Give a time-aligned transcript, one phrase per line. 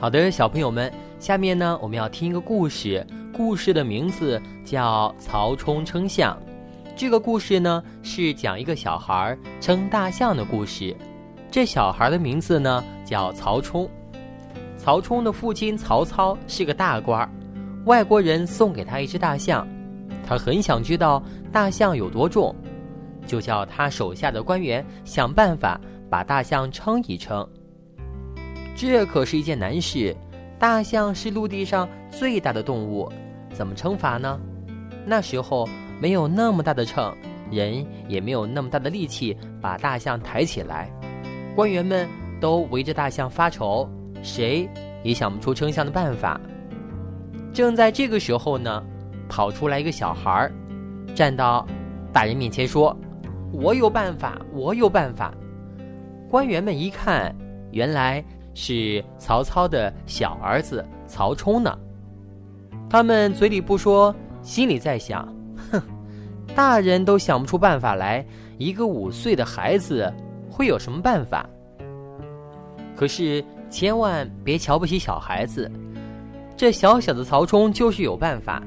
[0.00, 6.40] 好的，小朋友们，下面呢我们要听一个故事，故事的名字叫《曹冲称象》。
[6.94, 10.96] 这个故事呢是讲一个小孩称大象的故事。
[11.50, 13.90] 这小孩的名字呢叫曹冲。
[14.76, 17.28] 曹冲的父亲曹操是个大官儿，
[17.84, 19.66] 外国人送给他一只大象，
[20.24, 21.20] 他很想知道
[21.50, 22.54] 大象有多重，
[23.26, 27.44] 就叫他手下的官员想办法把大象称一称。
[28.86, 30.14] 这可是一件难事。
[30.56, 33.10] 大象是陆地上最大的动物，
[33.52, 34.38] 怎么称法呢？
[35.04, 35.68] 那时候
[36.00, 37.12] 没有那么大的秤，
[37.50, 40.88] 人也没有那么大的力气把大象抬起来。
[41.56, 42.08] 官员们
[42.40, 43.88] 都围着大象发愁，
[44.22, 44.68] 谁
[45.02, 46.40] 也想不出称象的办法。
[47.52, 48.84] 正在这个时候呢，
[49.28, 50.52] 跑出来一个小孩儿，
[51.16, 51.66] 站到
[52.12, 52.96] 大人面前说
[53.52, 55.34] ：“我有办法，我有办法。”
[56.30, 57.34] 官员们一看，
[57.72, 58.24] 原来。
[58.60, 61.78] 是曹操的小儿子曹冲呢。
[62.90, 65.32] 他们嘴里不说，心里在想：
[65.70, 65.80] 哼，
[66.56, 68.26] 大人都想不出办法来，
[68.58, 70.12] 一个五岁的孩子
[70.50, 71.48] 会有什么办法？
[72.96, 75.70] 可是千万别瞧不起小孩子，
[76.56, 78.60] 这小小的曹冲就是有办法。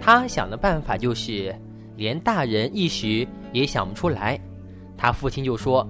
[0.00, 1.54] 他想的办法就是，
[1.94, 4.40] 连大人一时也想不出来。
[4.96, 5.86] 他父亲就说。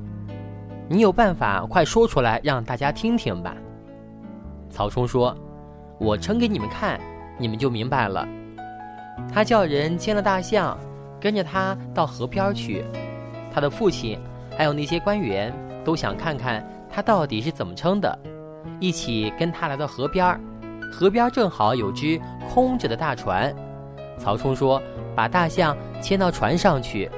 [0.89, 3.57] 你有办法，快说出来，让大家听听吧。
[4.71, 5.37] 曹冲说
[5.99, 7.01] ：“我称给你们看，
[7.39, 8.27] 你们就明白了。”
[9.33, 10.79] 他叫人牵了大象，
[11.21, 12.85] 跟着他到河边去。
[13.53, 14.19] 他的父亲
[14.57, 15.53] 还有那些官员
[15.85, 18.17] 都想看看他到底是怎么称的，
[18.79, 20.39] 一起跟他来到河边。
[20.93, 23.53] 河边正好有只空着的大船。
[24.19, 24.81] 曹冲说
[25.17, 27.11] ：“把大象牵到船上去。”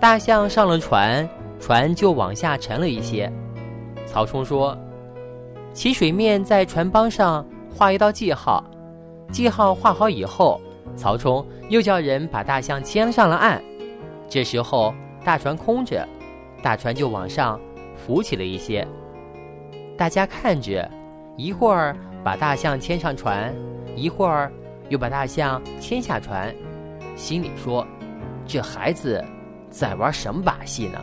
[0.00, 1.28] 大象上了船。
[1.58, 3.30] 船就往下沉了一些。
[4.06, 4.76] 曹冲说
[5.74, 8.64] ：“起水面在船帮上画一道记号，
[9.32, 10.60] 记号画好以后，
[10.96, 13.62] 曹冲又叫人把大象牵上了岸。
[14.28, 14.94] 这时候
[15.24, 16.06] 大船空着，
[16.62, 17.60] 大船就往上
[17.96, 18.86] 浮起了一些。
[19.96, 20.88] 大家看着，
[21.36, 23.54] 一会儿把大象牵上船，
[23.94, 24.52] 一会儿
[24.88, 26.54] 又把大象牵下船，
[27.16, 27.86] 心里说：
[28.46, 29.24] 这孩子
[29.68, 30.98] 在玩什么把戏呢？”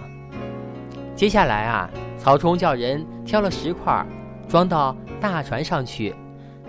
[1.24, 4.06] 接下来啊，曹冲叫人挑了石块，
[4.50, 6.14] 装到大船上去，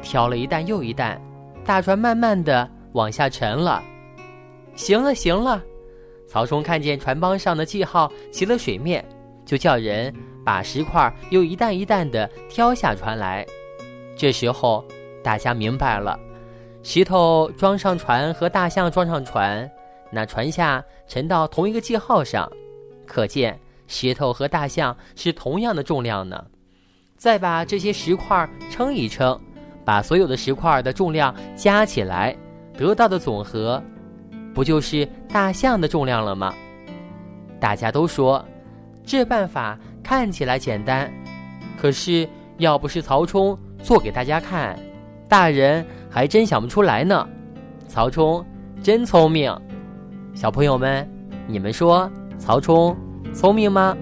[0.00, 1.20] 挑了一担又一担，
[1.64, 3.82] 大船慢慢的往下沉了。
[4.76, 5.60] 行了行了，
[6.28, 9.04] 曹冲看见船帮上的记号起了水面，
[9.44, 10.14] 就叫人
[10.44, 13.44] 把石块又一担一担的挑下船来。
[14.16, 14.84] 这时候
[15.20, 16.16] 大家明白了，
[16.84, 19.68] 石头装上船和大象装上船，
[20.12, 22.48] 那船下沉到同一个记号上，
[23.04, 23.58] 可见。
[23.86, 26.44] 石头和大象是同样的重量呢，
[27.16, 29.38] 再把这些石块称一称，
[29.84, 32.36] 把所有的石块的重量加起来，
[32.76, 33.82] 得到的总和，
[34.54, 36.54] 不就是大象的重量了吗？
[37.60, 38.44] 大家都说，
[39.04, 41.12] 这办法看起来简单，
[41.80, 42.28] 可是
[42.58, 44.78] 要不是曹冲做给大家看，
[45.28, 47.28] 大人还真想不出来呢。
[47.86, 48.44] 曹冲
[48.82, 49.54] 真聪明，
[50.34, 51.08] 小朋友们，
[51.46, 52.96] 你们说曹冲？
[53.34, 53.96] 聪明吗？